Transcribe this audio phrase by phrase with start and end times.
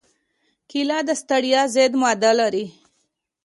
[0.69, 2.65] کېله د ستړیا ضد ماده لري.